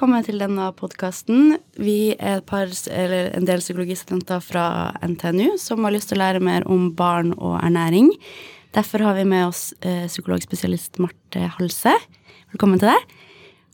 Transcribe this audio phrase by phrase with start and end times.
[0.00, 1.58] velkommen til denne podkasten.
[1.76, 4.62] Vi er par, en del psykologistudenter fra
[5.04, 8.08] NTNU som har lyst til å lære mer om barn og ernæring.
[8.72, 11.92] Derfor har vi med oss eh, psykologspesialist Marte Halse.
[12.54, 13.12] Velkommen til deg.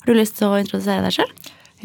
[0.03, 1.31] Har du lyst til å introdusere deg sjøl?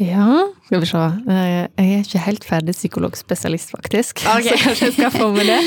[0.02, 0.26] Ja,
[0.66, 1.06] skal vi se.
[1.22, 4.26] Eh, jeg er ikke helt ferdig psykologspesialist, faktisk.
[4.40, 4.58] Okay.
[4.58, 5.62] Så kanskje jeg skal få med det.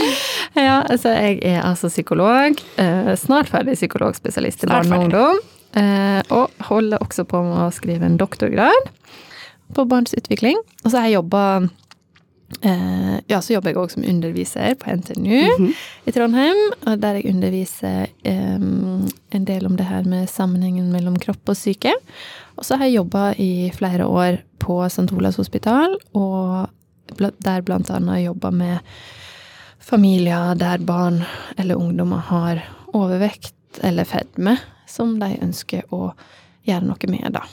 [0.59, 2.59] Ja, altså Jeg er altså psykolog.
[2.75, 5.45] Eh, snart ferdig psykologspesialist i barn og ungdom.
[5.75, 8.91] Eh, og holder også på med å skrive en doktorgrad
[9.75, 10.59] på barns utvikling.
[10.83, 11.41] Og så har jeg jobba
[12.61, 15.73] eh, Ja, så jobber jeg òg som underviser på NTNU mm -hmm.
[16.05, 16.61] i Trondheim.
[17.01, 18.55] Der jeg underviser eh,
[19.31, 21.93] en del om det her med sammenhengen mellom kropp og syke.
[22.55, 25.11] Og så har jeg jobba i flere år på St.
[25.11, 26.69] Olavs hospital, og
[27.45, 28.79] der blant annet jobba med
[29.79, 31.23] familier der barn
[31.57, 33.53] eller ungdommer har overvekt
[33.83, 34.57] eller fedme
[34.89, 36.09] som de ønsker å
[36.65, 37.43] gjøre noe med, da.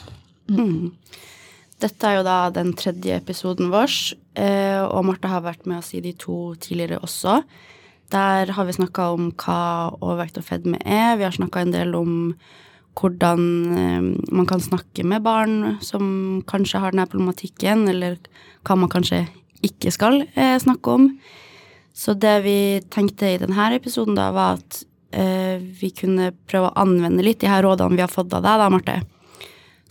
[0.49, 0.59] Mm.
[0.59, 1.21] Mm.
[1.83, 3.91] Dette er jo da den tredje episoden vår,
[4.39, 7.41] eh, og Marte har vært med oss i de to tidligere også.
[8.13, 11.17] Der har vi snakka om hva overvekt og fedme er.
[11.17, 12.13] Vi har snakka en del om
[12.99, 18.19] hvordan eh, man kan snakke med barn som kanskje har denne problematikken, eller
[18.63, 19.25] hva man kanskje
[19.65, 21.09] ikke skal eh, snakke om.
[21.93, 22.57] Så det vi
[22.93, 24.83] tenkte i denne episoden, da, var at
[25.13, 28.69] vi kunne prøve å anvende litt de her rådene vi har fått av deg, da,
[28.73, 28.95] Marte.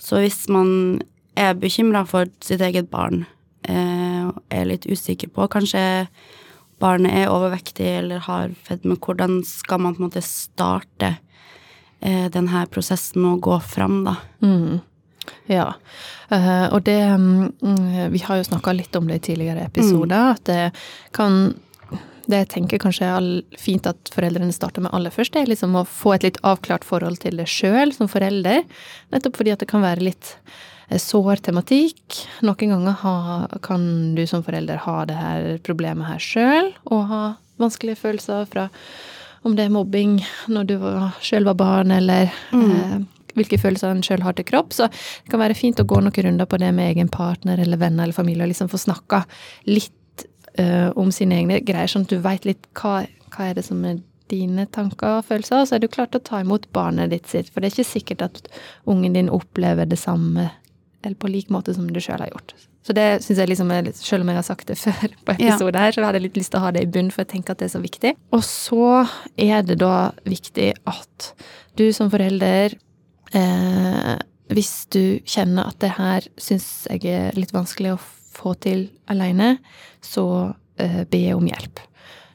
[0.03, 1.01] Så hvis man
[1.39, 3.25] er bekymra for sitt eget barn,
[3.69, 6.09] eh, er litt usikker på kanskje
[6.83, 11.17] barnet er overvektig eller har fedme, hvordan skal man på en måte starte
[12.01, 14.17] eh, denne prosessen med å gå fram, da?
[14.43, 14.81] Mm.
[15.47, 15.69] Ja,
[16.33, 17.53] uh, og det um,
[18.11, 20.33] Vi har jo snakka litt om det i tidligere episoder, mm.
[20.35, 20.65] at det
[21.15, 21.55] kan
[22.31, 23.29] det jeg tenker kanskje er
[23.59, 27.21] fint at foreldrene starter med aller først, er liksom å få et litt avklart forhold
[27.25, 28.63] til det sjøl som forelder.
[29.15, 30.35] Nettopp fordi at det kan være litt
[30.89, 32.21] eh, sår tematikk.
[32.47, 33.17] Noen ganger ha,
[33.65, 33.87] kan
[34.19, 37.25] du som forelder ha det her problemet her sjøl, og ha
[37.63, 38.69] vanskelige følelser fra
[39.43, 40.21] om det er mobbing
[40.55, 40.77] når du
[41.25, 42.69] sjøl var barn, eller mm.
[42.71, 43.01] eh,
[43.39, 44.71] hvilke følelser en sjøl har til kropp.
[44.77, 47.81] Så det kan være fint å gå noen runder på det med egen partner eller
[47.81, 49.25] venner eller familie, og liksom få snakka
[49.71, 49.97] litt
[50.61, 53.03] uh, om sine egne greier, sånn at du veit litt hva,
[53.33, 54.01] hva, er det som er
[54.33, 57.29] dine tanker og følelser, og så er du klar til å ta imot barnet ditt
[57.29, 57.51] sitt.
[57.53, 58.43] For det er ikke sikkert at
[58.89, 60.49] ungen din opplever det samme
[61.03, 62.55] eller på lik måte som du sjøl har gjort.
[62.87, 65.83] Så det syns jeg liksom er Selv om jeg har sagt det før på episode
[65.83, 67.55] her, så hadde jeg litt lyst til å ha det i bunn, for jeg tenker
[67.55, 68.15] at det er så viktig.
[68.35, 68.89] Og så
[69.41, 71.29] er det da viktig at
[71.79, 72.75] du som forelder
[73.35, 74.17] eh,
[74.53, 78.22] Hvis du kjenner at det her syns jeg er litt vanskelig å få
[78.63, 79.57] til aleine,
[80.03, 81.81] så uh, be om hjelp.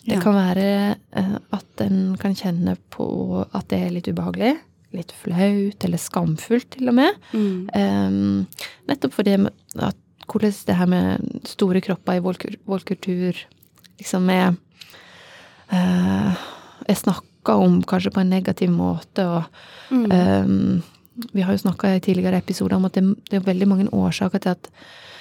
[0.07, 0.23] Det ja.
[0.23, 0.69] kan være
[1.17, 3.07] uh, at en kan kjenne på
[3.45, 4.55] at det er litt ubehagelig.
[4.95, 7.17] Litt flaut, eller skamfullt, til og med.
[7.35, 7.67] Mm.
[7.75, 13.37] Um, nettopp fordi at hvordan det her med store kropper i vår kultur
[13.99, 14.55] liksom er
[15.71, 16.31] uh,
[16.87, 19.43] er snakka om kanskje på en negativ måte, og
[19.91, 20.07] mm.
[20.11, 23.89] um, vi har jo snakka i tidligere episoder om at det, det, er veldig mange
[23.91, 25.15] årsaker til at Eh,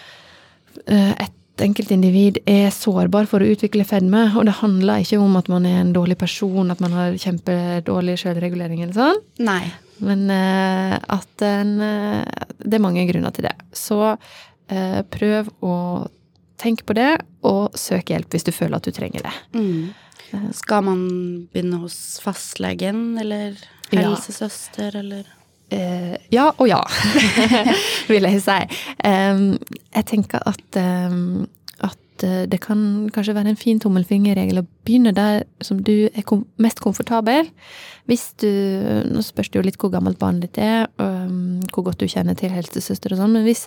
[0.86, 5.64] et enkeltindivid er sårbar for å utvikle fedme, og det handler ikke om at man
[5.68, 9.22] er en dårlig person, at man har kjempedårlig selvregulering eller sånn.
[9.46, 9.62] Nei.
[10.04, 13.54] Men uh, at en uh, Det er mange grunner til det.
[13.72, 14.16] Så
[14.66, 15.74] prøv å
[16.58, 17.12] tenke på det,
[17.46, 19.34] og søk hjelp hvis du føler at du trenger det.
[19.54, 20.50] Mm.
[20.56, 21.02] Skal man
[21.52, 23.54] begynne hos fastlegen eller
[23.92, 25.02] helsesøster, ja.
[25.04, 25.28] eller?
[25.72, 26.78] Uh, ja og ja,
[28.12, 28.58] vil jeg si.
[29.02, 35.42] Jeg tenker at, at uh, det kan kanskje være en fin tommelfingerregel å begynne der
[35.64, 37.50] som du er mest komfortabel.
[38.06, 38.50] Hvis du
[39.10, 40.86] Nå spørs det jo litt hvor gammelt barnet ditt er,
[41.72, 43.64] hvor godt du kjenner til helsesøster og sånn, men hvis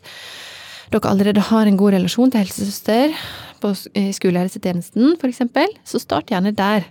[0.89, 3.13] dere allerede har en god relasjon til helsesøster
[3.59, 3.73] på
[4.15, 5.41] skolehelsetjenesten f.eks.,
[5.85, 6.85] så start gjerne der.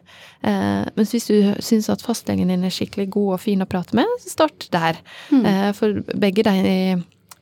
[0.47, 3.97] Eh, mens hvis du syns at fastlegen din er skikkelig god og fin å prate
[3.99, 5.01] med, så start der.
[5.33, 5.47] Mm.
[5.49, 6.67] Eh, for begge de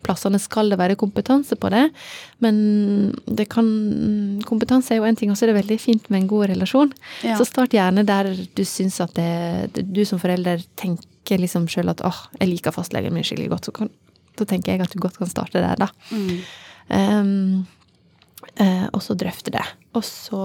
[0.06, 1.88] plassene skal det være kompetanse på det,
[2.44, 2.56] men
[3.26, 3.66] det kan
[4.46, 6.92] Kompetanse er jo en ting, og så er det veldig fint med en god relasjon.
[7.26, 7.34] Ja.
[7.38, 12.04] Så start gjerne der du syns at det, du som forelder tenker liksom sjøl at
[12.06, 13.90] åh, jeg liker fastlegen min skikkelig godt, så kan
[14.38, 15.90] da tenker jeg at du godt kan starte der, da.
[16.10, 16.38] Mm.
[16.86, 17.66] Um,
[18.60, 19.64] uh, og så drøfte det.
[19.96, 20.42] Og så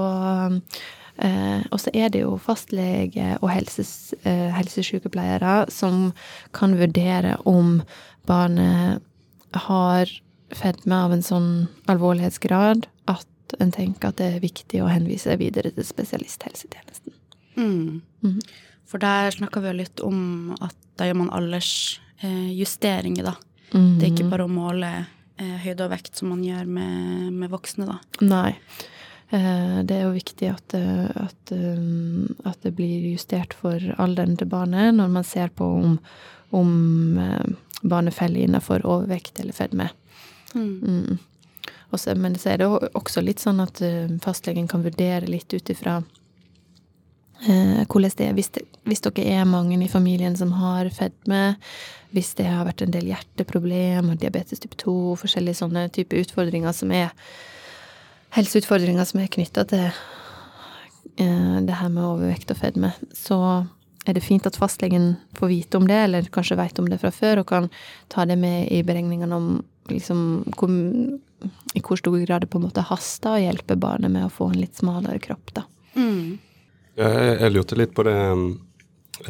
[1.21, 6.09] uh, og så er det jo fastlege og helses, uh, helsesykepleiere som
[6.55, 7.81] kan vurdere om
[8.29, 9.01] barnet
[9.67, 10.09] har
[10.55, 11.51] fedme av en sånn
[11.91, 17.15] alvorlighetsgrad at en tenker at det er viktig å henvise videre til spesialisthelsetjenesten.
[17.59, 18.01] Mm.
[18.23, 18.39] Mm.
[18.87, 20.19] For der snakka vi jo litt om
[20.59, 23.35] at da gjør man aldersjusteringer, da.
[23.71, 24.89] Det er ikke bare å måle
[25.39, 27.99] eh, høyde og vekt som man gjør med, med voksne, da.
[28.25, 28.55] Nei.
[29.31, 34.35] Eh, det er jo viktig at, eh, at, eh, at, det blir justert for alderen
[34.37, 35.93] til barnet når man ser på om,
[36.51, 36.71] om
[37.81, 39.87] barnet faller innenfor overvekt eller fedme.
[40.51, 40.73] Mm.
[40.83, 41.19] Mm.
[41.95, 43.79] Også, men så er det også litt sånn at
[44.23, 46.20] fastlegen kan vurdere litt ut ifra eh,
[47.41, 48.33] hvordan det er.
[48.37, 51.55] Hvis, det, hvis, dere er mange i familien som har fedme,
[52.11, 56.91] hvis det har vært en del hjerteproblemer, diabetes type 2, forskjellige sånne type utfordringer som
[56.93, 57.09] er
[58.35, 63.39] helseutfordringer som er knytta til eh, det her med overvekt og fedme, så
[64.07, 67.11] er det fint at fastlegen får vite om det, eller kanskje vet om det fra
[67.13, 67.69] før, og kan
[68.11, 69.49] ta det med i beregningene om
[69.91, 70.21] liksom,
[70.57, 70.71] hvor,
[71.77, 74.51] i hvor stor grad det på en måte haster å hjelpe barnet med å få
[74.51, 75.67] en litt smalere kropp, da.
[75.95, 76.39] Mm.
[76.99, 78.17] Jeg, jeg, lurte litt på det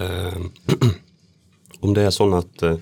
[0.01, 0.39] eh,
[1.85, 2.79] Om det er sånn at eh,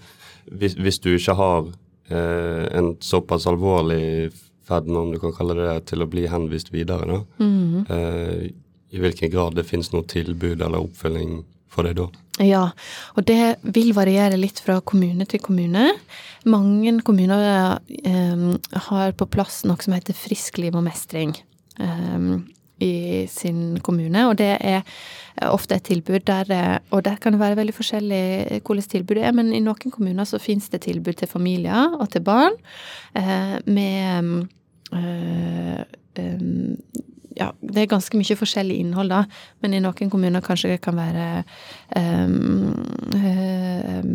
[0.49, 1.67] hvis, hvis, du ikke har
[2.09, 4.31] eh, en såpass alvorlig
[4.67, 7.85] fedme, om du kan kalle det det, til å bli henvist videre, da, mm.
[8.93, 11.39] i hvilken grad det finnes noe tilbud eller oppfølging
[11.73, 12.07] for deg da?
[12.39, 12.69] Ja,
[13.17, 15.89] og det vil variere litt fra kommune til kommune.
[16.47, 18.45] Mange kommuner eh,
[18.87, 21.35] har på plass noe som heter Friskliv og mestring.
[21.79, 22.29] Eh,
[22.79, 24.81] i sin kommune, og det er
[25.47, 29.53] ofte et tilbud der Og der kan det være veldig forskjellig hvordan tilbudet er, men
[29.53, 32.51] i noen kommuner så finnes det tilbud til familier og til barn
[33.15, 34.47] eh, med
[37.37, 39.23] ja, det er ganske mye forskjellig innhold, da.
[39.61, 41.43] Men i noen kommuner kanskje det kan være
[41.95, 42.73] um,
[43.13, 44.09] um,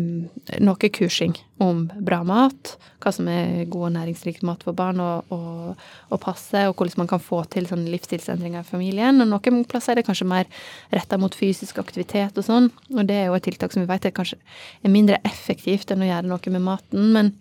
[0.65, 2.75] noe kursing om bra mat.
[3.03, 7.23] Hva som er god og næringsrik mat for barn å passe, og hvordan man kan
[7.23, 9.23] få til sånne livsstilsendringer i familien.
[9.23, 10.49] Og noen plasser er det kanskje mer
[10.93, 12.71] retta mot fysisk aktivitet og sånn.
[12.95, 14.41] Og det er jo et tiltak som vi vet er kanskje
[14.83, 17.13] er mindre effektivt enn å gjøre noe med maten.
[17.15, 17.35] Men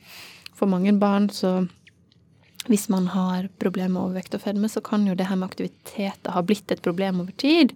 [0.55, 1.65] for mange barn så
[2.71, 6.33] hvis man har problemer med overvekt og fedme, så kan jo det her med aktiviteter
[6.33, 7.75] ha blitt et problem over tid.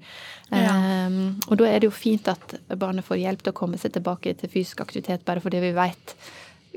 [0.48, 0.72] Ja.
[1.06, 3.92] Um, og da er det jo fint at barnet får hjelp til å komme seg
[3.96, 6.14] tilbake til fysisk aktivitet, bare fordi vi vet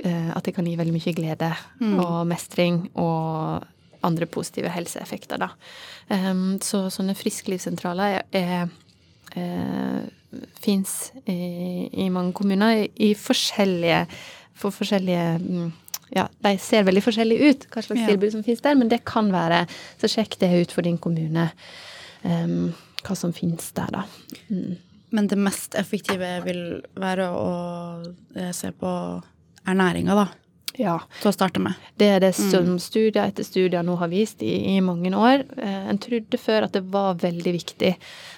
[0.03, 1.95] uh, at det kan gi veldig mye glede mm.
[2.03, 3.67] og mestring og
[4.03, 5.51] andre positive helseeffekter, da.
[6.11, 14.03] Um, så sånne frisklivssentraler er, er uh, fins i, i, mange kommuner i forskjellige,
[14.57, 15.71] for forskjellige um,
[16.15, 18.11] ja, de ser veldig forskjellige ut, hva slags ja.
[18.11, 19.63] tilbud som finnes der, men det kan være.
[20.01, 21.49] Så sjekk det ut for din kommune,
[22.23, 22.71] um,
[23.05, 24.05] hva som finnes der, da.
[24.51, 24.75] Mm.
[25.11, 26.61] Men det mest effektive vil
[26.99, 27.49] være å
[28.35, 28.91] eh, se på
[29.67, 30.27] ernæringa, da.
[30.79, 30.97] Ja.
[31.19, 31.79] Til å starte med.
[31.99, 32.49] Det er det mm.
[32.51, 35.43] som studier etter studier nå har vist i, i mange år.
[35.57, 37.91] Eh, en trodde før at det var veldig viktig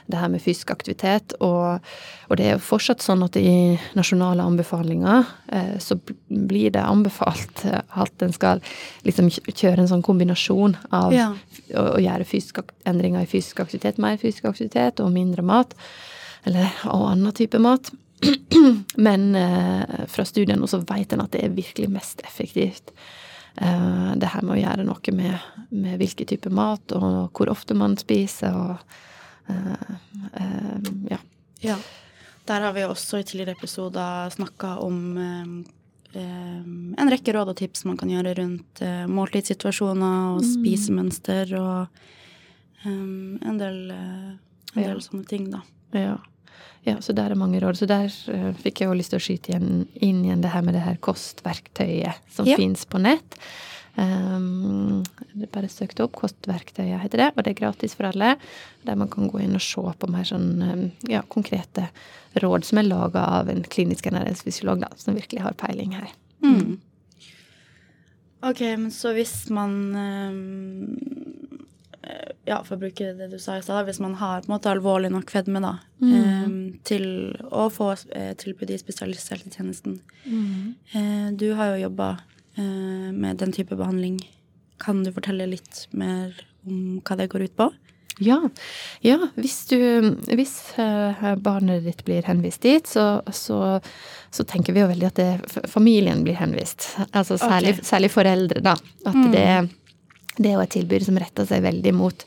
[0.06, 1.36] det her med fysisk aktivitet.
[1.44, 1.84] Og,
[2.28, 5.98] og, det er jo fortsatt sånn at i nasjonale anbefalinger eh, så
[6.28, 8.64] blir det anbefalt at en skal
[9.08, 11.32] liksom kjøre en sånn kombinasjon av ja.
[11.74, 15.78] å, å, gjøre fysisk, endringer i fysisk aktivitet, mer fysisk aktivitet og mindre mat.
[16.44, 17.94] Eller og annen type mat.
[19.08, 22.94] Men eh, fra studiene så vet en at det er virkelig mest effektivt.
[23.56, 27.78] Eh, det her med å gjøre noe med, med hvilken type mat, og hvor ofte
[27.78, 29.02] man spiser, og
[29.48, 29.74] Eh,
[30.34, 31.18] eh, ja.
[31.60, 31.78] ja.
[32.46, 36.22] Der har vi også i tidligere episoder snakka om eh,
[36.98, 40.50] en rekke råd og tips man kan gjøre rundt måltidssituasjoner og mm.
[40.52, 42.04] spisemønster og
[42.86, 45.02] en del, en del ja.
[45.02, 45.64] sånne ting, da.
[45.98, 46.20] Ja.
[46.88, 46.98] Ja.
[47.02, 47.80] så der er mange råd.
[47.80, 50.66] Så der uh, fikk jeg jo lyst til å skyte igjen, inn igjen det her
[50.66, 52.58] med det her kostverktøyet som ja.
[52.60, 53.40] fins på nett.
[53.94, 55.04] Um,
[55.54, 58.32] bare søkte opp Kostverktøyet, heter det, og det er gratis for alle.
[58.88, 61.92] Der man kan gå inn og se på mer sånn um, ja, konkrete
[62.42, 66.10] råd som er laga av en klinisk ernæringsfysiolog, da, som virkelig har peiling her.
[66.42, 66.80] Mm.
[68.44, 71.43] Ok, men så hvis man um,
[72.44, 74.72] Ja, for å bruke det du sa i stad, hvis man har på en måte
[74.72, 76.82] alvorlig nok fedme, da, mm.
[76.84, 77.06] til
[77.48, 79.96] å få uh, tilbud i spesialisthelsetjenesten
[80.28, 80.74] mm.
[80.96, 82.10] uh, Du har jo jobba
[82.56, 84.20] Eh, med den type behandling.
[84.78, 86.36] Kan du fortelle litt mer
[86.68, 87.70] om hva det går ut på?
[88.22, 88.38] Ja.
[89.02, 89.80] ja hvis, du,
[90.30, 93.80] hvis uh, barnet ditt blir henvist dit, så, så,
[94.30, 96.92] så, tenker vi jo veldig at det, familien blir henvist.
[97.10, 97.88] Altså særlig, okay.
[97.90, 98.76] særlig foreldre, da.
[99.02, 99.32] At mm.
[99.34, 99.48] det,
[100.38, 102.26] det, er jo et tilbud som retter seg veldig mot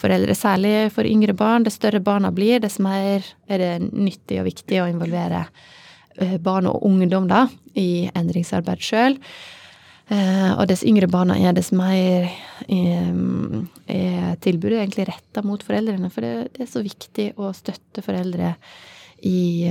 [0.00, 0.36] foreldre.
[0.36, 1.64] Særlig for yngre barn.
[1.66, 6.68] Dess større barna blir, dess mer er det nyttig og viktig å involvere uh, barn
[6.70, 9.20] og ungdom da, i endringsarbeid sjøl.
[10.06, 12.28] Eh, og dess yngre barna er, dess mer
[12.70, 16.12] er tilbudet egentlig retta mot foreldrene.
[16.14, 18.52] For det, det, er så viktig å støtte foreldre
[19.26, 19.66] i,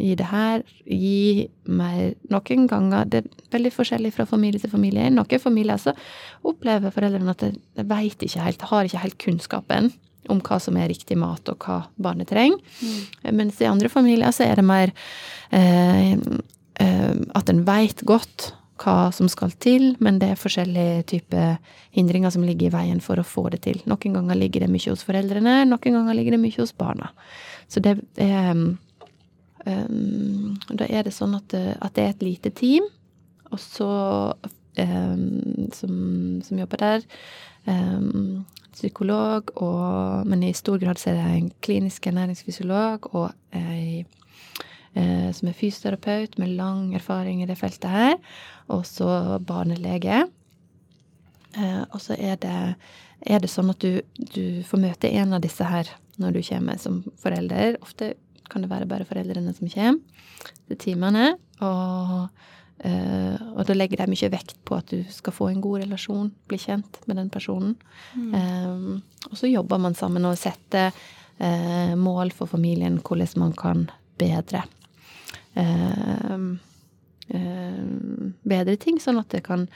[0.00, 5.06] i det her gi mer Noen ganger Det er veldig forskjellig fra familie til familie.
[5.06, 5.94] I noen familier så
[6.42, 9.92] opplever foreldrene at de, de veit ikke helt, har ikke helt kunnskapen
[10.32, 12.60] om hva som er riktig mat, og hva barnet trenger.
[12.80, 13.32] Mm.
[13.36, 14.92] Mens i andre familier så er det mer
[15.52, 16.14] eh,
[16.80, 21.58] eh, at en veit godt hva som skal til, men det er forskjellige typer
[21.94, 23.78] hindringer som ligger i veien for å få det til.
[23.90, 27.12] Noen ganger ligger det mye hos foreldrene, noen ganger ligger det mye hos barna.
[27.70, 28.64] Så det er
[29.66, 32.86] um, Da er det sånn at, at, det er et lite team,
[33.50, 33.88] og så
[34.78, 35.94] um, som,
[36.44, 37.06] som, jobber der.
[37.66, 38.44] Um,
[38.74, 44.02] psykolog, og, men i stor grad så er det en klinisk ernæringsfysiolog og ei
[44.98, 48.16] uh, som er fysioterapeut med lang erfaring i det feltet her,
[48.68, 50.24] og så barnelege.
[51.54, 52.58] Uh, og så er det,
[53.22, 54.02] er det sånn at du,
[54.34, 57.78] du, får møte en av disse her når du kommer som forelder.
[57.82, 58.14] Ofte
[58.50, 60.00] kan det være bare foreldrene som kommer
[60.68, 61.32] til timene.
[61.64, 62.28] Og,
[62.84, 66.30] uh, og da legger de mye vekt på at du skal få en god relasjon,
[66.50, 67.76] bli kjent med den personen.
[68.14, 68.32] Mm.
[68.34, 73.90] Um, og så jobber man sammen og setter uh, mål for familien, hvordan man kan
[74.20, 74.66] bedre
[75.54, 76.56] Uh,
[77.30, 77.82] uh,
[78.42, 79.68] bedre ting, sånn at det kan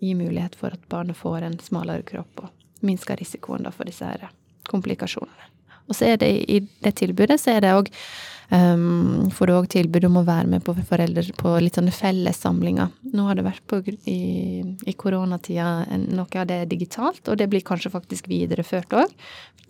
[0.00, 4.08] gi mulighet for at barnet får en smalere kropp og minsker risikoen for disse
[4.68, 5.50] komplikasjonene.
[5.90, 7.90] Og så er det i det tilbudet så er det òg
[8.54, 12.92] um, får du òg tilbud om å være med på foreldre på litt sånne fellessamlinger.
[13.14, 13.80] Nå har det vært på,
[14.10, 14.20] i,
[14.86, 19.12] i koronatida noe av det digitalt, og det blir kanskje faktisk videreført òg.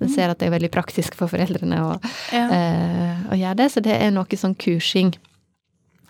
[0.00, 0.14] Jeg mm.
[0.14, 1.96] ser at det er veldig praktisk for foreldrene å,
[2.32, 2.46] ja.
[2.48, 3.68] uh, å gjøre det.
[3.72, 5.12] Så det er noe sånn kursing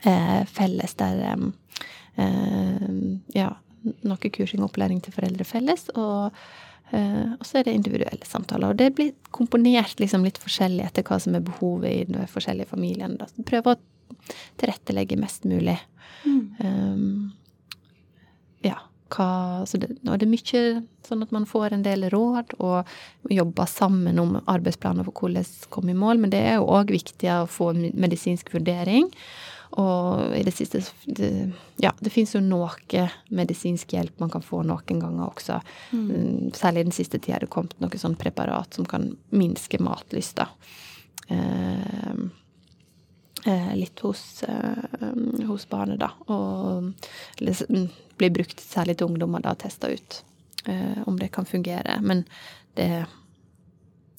[0.06, 2.88] uh, felles der eh,
[3.34, 3.50] Ja,
[4.06, 5.88] noe kursing og opplæring til foreldre felles.
[5.94, 8.72] og Uh, og så er det individuelle samtaler.
[8.72, 12.72] Og det blir komponert liksom litt forskjellig etter hva som er behovet i de forskjellige
[12.72, 13.28] familiene.
[13.46, 13.80] Prøve å
[14.60, 15.78] tilrettelegge mest mulig.
[16.24, 16.40] Mm.
[16.64, 17.30] Um,
[18.66, 18.78] ja.
[19.10, 20.60] Hva, det, og det er mye
[21.02, 22.90] sånn at man får en del råd og
[23.34, 27.32] jobber sammen om arbeidsplaner for hvordan komme i mål, men det er jo òg viktig
[27.34, 29.10] å få medisinsk vurdering.
[29.78, 31.50] Og i det siste det,
[31.80, 35.60] Ja, det fins jo noe medisinsk hjelp man kan få noen ganger også.
[35.92, 36.10] Mm.
[36.10, 40.48] mm særlig den siste tida er det kommet noe sånn preparat som kan minske matlysta.
[41.30, 42.24] Eh,
[43.46, 46.10] eh, litt hos, eh, hos barnet, da.
[46.26, 47.86] Og mm,
[48.18, 50.22] blir brukt særlig til ungdommer, da, testa ut
[50.66, 52.00] eh, om det kan fungere.
[52.02, 52.26] Men
[52.74, 53.06] det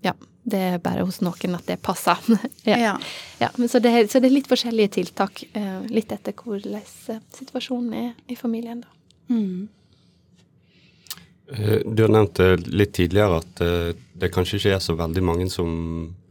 [0.02, 2.18] Ja det er bare hos noen at det passer.
[2.70, 2.78] ja.
[2.78, 2.96] Ja.
[3.42, 6.82] ja så, det, så, det, er litt forskjellige tiltak, eh, litt etter hvordan
[7.38, 8.98] situasjonen er i familien, da.
[9.32, 9.70] Mm.
[11.52, 12.40] Eh, du har nevnt
[12.72, 13.92] litt tidligere at eh,
[14.22, 15.70] det kanskje ikke er så veldig mange som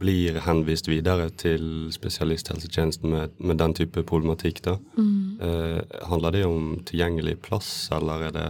[0.01, 4.63] blir henvist videre til spesialisthelsetjenesten med, med den type problematikk.
[4.65, 4.77] da.
[4.97, 5.41] Mm.
[5.43, 8.47] Eh, handler det om tilgjengelig plass, eller er det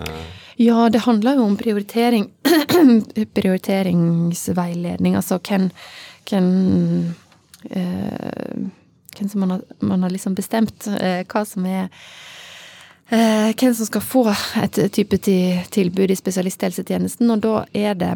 [0.60, 2.30] Ja, det handler jo om prioritering.
[3.38, 5.16] prioriteringsveiledning.
[5.16, 5.70] Altså hvem,
[6.28, 6.50] hvem
[7.70, 8.68] eh,
[9.16, 11.88] hvem som man har, man har liksom bestemt eh, hva som er
[13.10, 14.24] eh, Hvem som skal få
[14.62, 17.30] et type tilbud i spesialisthelsetjenesten.
[17.30, 18.14] Og da er det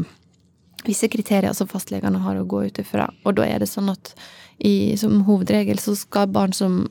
[0.84, 3.08] visse kriterier som fastlegene har å gå ut ifra.
[3.24, 4.14] Og da er det sånn at
[4.58, 6.84] i, som hovedregel så skal barn som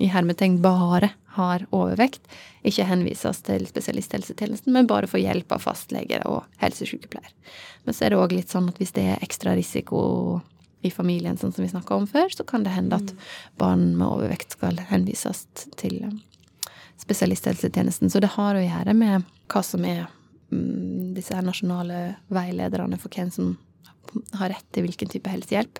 [0.00, 2.22] i hermetegn bare har overvekt,
[2.66, 7.30] ikke henvises til spesialisthelsetjenesten, men bare få hjelp av fastleger og helsesykepleier.
[7.84, 10.00] Men så er det òg litt sånn at hvis det er ekstra risiko
[10.82, 13.22] i familien, sånn som vi snakka om før, så kan det hende at mm.
[13.60, 15.44] barn med overvekt skal henvises
[15.76, 16.00] til
[17.00, 18.12] spesialisthelsetjenesten.
[18.12, 20.06] Så det har å gjøre med hva som er
[20.50, 23.52] Mm, disse her nasjonale veilederne for hvem som
[24.40, 25.78] har rett til hvilken type helsehjelp.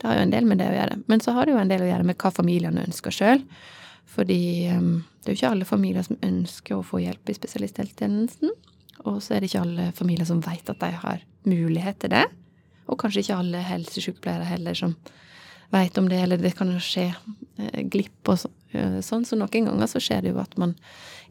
[0.00, 0.98] Det har jo en del med det å gjøre.
[1.08, 3.40] Men så har det jo en del å gjøre med hva familiene ønsker sjøl.
[4.12, 8.52] Fordi um, det er jo ikke alle familier som ønsker å få hjelp i spesialisthelsetjenesten.
[9.08, 12.26] Og så er det ikke alle familier som veit at de har mulighet til det.
[12.90, 14.96] Og kanskje ikke alle helsesykepleiere heller som
[15.72, 18.42] veit om det, eller det kan jo skje eh, glipp og
[19.04, 19.26] sånn.
[19.28, 20.76] Så noen ganger så skjer det jo at man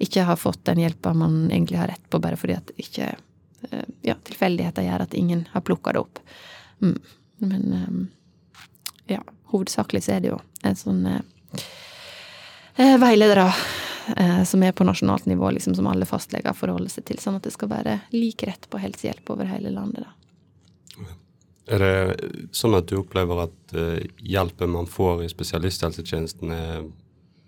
[0.01, 3.85] ikke har fått den hjelpa man egentlig har rett på, bare fordi at ikke eh,
[4.07, 6.21] ja, tilfeldigheter gjør at ingen har plukka det opp.
[6.81, 6.97] Mm.
[7.45, 7.99] Men eh,
[9.15, 9.21] ja,
[9.53, 11.21] hovedsakelig så er det jo en sånn eh,
[12.77, 13.45] eh, veiledere
[14.15, 17.45] eh, som er på nasjonalt nivå, liksom som alle fastleger forholder seg til, sånn at
[17.45, 20.07] det skal være lik rett på helsehjelp over hele landet.
[20.07, 20.17] da.
[21.71, 23.73] Er det sånn at du opplever at
[24.17, 26.81] hjelpen man får i spesialisthelsetjenesten er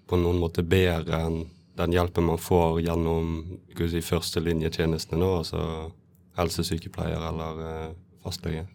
[0.09, 1.43] på noen måte bedre enn
[1.79, 3.33] den hjelpen man får gjennom
[3.73, 5.63] si, førstelinjetjenestene nå, altså
[6.37, 7.87] helsesykepleier eller uh,
[8.25, 8.67] fastlege?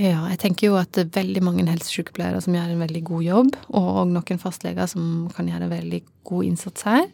[0.00, 3.24] Ja, jeg tenker jo at det er veldig mange helsesykepleiere som gjør en veldig god
[3.26, 7.04] jobb, og noen fastleger som kan gjøre en veldig god innsats her.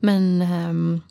[0.00, 1.02] Men, um,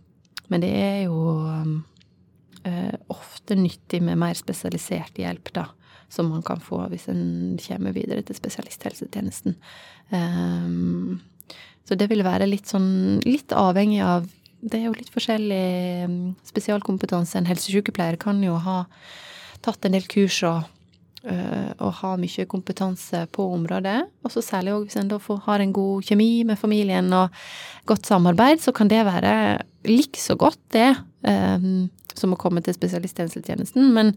[0.50, 5.70] men det er jo uh, ofte nyttig med mer spesialisert hjelp, da.
[6.12, 9.53] Som man kan få hvis en kommer videre til spesialisthelsetjenesten.
[10.10, 11.22] Um,
[11.88, 14.27] så det vil være litt sånn Litt avhengig av
[14.62, 17.39] Det er jo litt forskjellig spesialkompetanse.
[17.39, 18.84] En helsesykepleier kan jo ha
[19.65, 20.62] tatt en del kurs og
[21.22, 24.00] Eh, og ha mye kompetanse på området.
[24.25, 27.36] Og så særlig òg hvis en da har en god kjemi med familien og
[27.86, 33.93] godt samarbeid, så kan det være likså godt, det, um, som å komme til spesialisthelsetjenesten.
[33.93, 34.15] Men,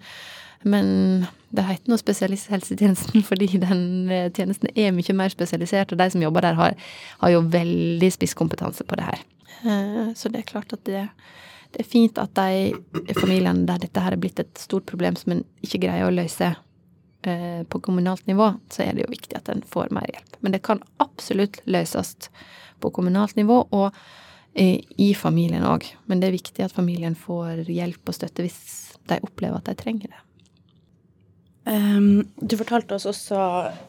[0.64, 6.10] men det heter nå spesialisthelsetjenesten fordi den eh, tjenesten er mye mer spesialisert, og de
[6.12, 6.76] som jobber der, har,
[7.22, 9.24] har jo veldig spisskompetanse på det her.
[9.64, 11.08] Uh, så det er klart at det
[11.74, 15.32] det er fint at de familiene der dette her er blitt et stort problem som
[15.34, 16.52] en ikke greier å løse,
[17.26, 20.36] Eh, på kommunalt nivå, så er det jo viktig at en får mer hjelp.
[20.44, 22.28] Men det kan absolutt løses
[22.84, 23.96] på kommunalt nivå og
[24.52, 25.86] eh, i familien òg.
[26.04, 28.60] Men det er viktig at familien får hjelp og støtte hvis
[29.08, 30.20] de opplever at de trenger det.
[31.64, 33.38] Um, du fortalte oss også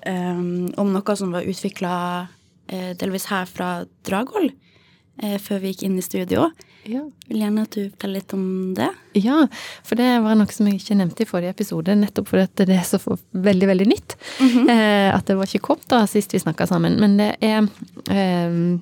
[0.07, 3.69] um, om noe som var utvikla uh, delvis her fra
[4.07, 6.47] Dragvoll uh, før vi gikk inn i studio.
[6.85, 7.01] Ja.
[7.27, 8.87] Vil gjerne at du forteller litt om det.
[9.17, 9.43] Ja,
[9.83, 12.87] for det var noe som jeg ikke nevnte i forrige episode, nettopp fordi det er
[12.87, 14.17] så veldig, veldig nytt.
[14.39, 14.69] Mm -hmm.
[14.69, 16.99] uh, at det var ikke kommet da sist vi snakka sammen.
[16.99, 17.67] Men det er
[18.09, 18.79] eh,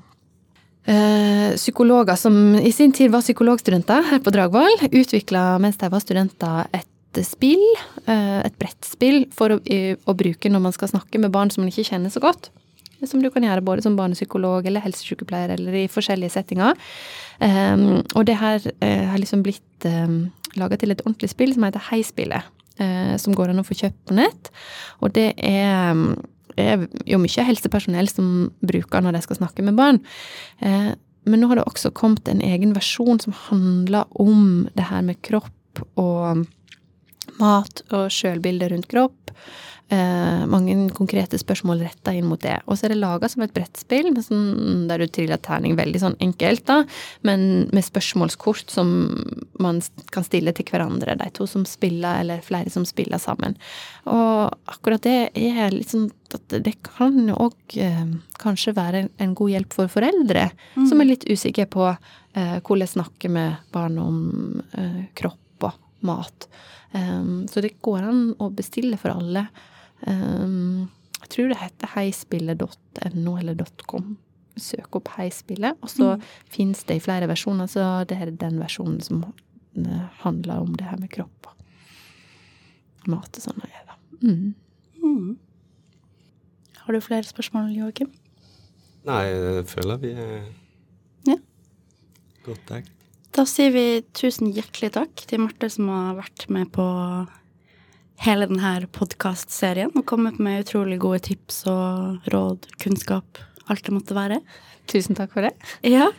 [0.86, 6.00] eh, psykologer som i sin tid var psykologstudenter her på Dragvoll, utvikla mens de var
[6.00, 6.88] studenter et
[7.22, 7.62] spill,
[8.08, 11.70] eh, et brettspill, for å, å bruke når man skal snakke med barn som man
[11.70, 12.50] ikke kjenner så godt
[13.08, 16.78] som du kan gjøre både som barnepsykolog eller helsesykepleier eller i forskjellige settinger.
[17.40, 21.66] Um, og det her uh, har liksom blitt um, laga til et ordentlig spill som
[21.68, 22.52] heter Heispillet.
[22.82, 24.50] Uh, som går an å få kjøpt på nett.
[25.06, 26.00] Og det er,
[26.58, 30.02] er, jo mye helsepersonell som bruker når de skal snakke med barn.
[30.64, 30.94] Uh,
[31.30, 35.22] men nå har det også kommet en egen versjon som handler om det her med
[35.24, 36.44] kropp og
[37.42, 39.34] mat og sjølbilde rundt kropp.
[39.94, 42.56] Eh, mange konkrete spørsmål retta inn mot det.
[42.66, 46.16] Og så er det laga som et brettspill sånn, der du triller terning veldig sånn
[46.24, 46.80] enkelt, da,
[47.28, 48.94] men med spørsmålskort som
[49.62, 49.82] man
[50.16, 53.58] kan stille til hverandre, de to som spiller, eller flere som spiller sammen.
[54.08, 58.08] Og akkurat det er litt sånn at det kan òg eh,
[58.42, 60.88] kanskje være en god hjelp for foreldre mm.
[60.90, 64.18] som er litt usikre på eh, hvordan snakke med barn om
[64.74, 65.38] eh, kropp
[66.06, 66.48] mat.
[66.94, 69.48] Um, så det går an å bestille for alle.
[70.06, 70.90] Um,
[71.24, 74.16] jeg tror det heter heispillet.no eller .com.
[74.60, 76.26] Søk opp Heispillet, og så mm.
[76.54, 77.70] fins det i flere versjoner.
[77.72, 83.40] Så det er den versjonen som eh, handler om det her med kropp og mat
[83.40, 83.64] og sånn.
[84.22, 84.54] Mm.
[85.02, 85.32] mm.
[86.84, 88.12] Har du flere spørsmål, Joakim?
[89.08, 90.36] Nei, jeg føler vi er
[91.28, 91.40] ja.
[92.46, 93.03] godt dekt.
[93.34, 96.84] Da sier vi tusen hjertelig takk til Marte som har vært med på
[98.22, 104.14] hele denne podkastserien og kommet med utrolig gode tips og råd, kunnskap, alt det måtte
[104.14, 104.38] være.
[104.86, 105.56] Tusen takk for det.
[105.82, 106.12] Ja.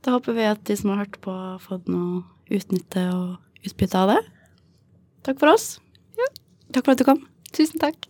[0.00, 4.00] Da håper vi at de som har hørt på, har fått noe utnytte og utbytte
[4.00, 4.20] av det.
[5.28, 5.74] Takk for oss.
[6.16, 6.32] Ja.
[6.72, 7.26] Takk for at du kom.
[7.52, 8.08] Tusen takk.